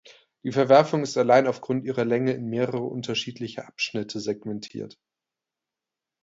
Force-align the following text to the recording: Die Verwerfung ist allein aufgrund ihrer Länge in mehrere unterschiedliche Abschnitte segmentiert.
Die 0.43 0.51
Verwerfung 0.51 1.03
ist 1.03 1.15
allein 1.15 1.45
aufgrund 1.45 1.85
ihrer 1.85 2.05
Länge 2.05 2.33
in 2.33 2.49
mehrere 2.49 2.81
unterschiedliche 2.81 3.67
Abschnitte 3.67 4.19
segmentiert. 4.19 4.97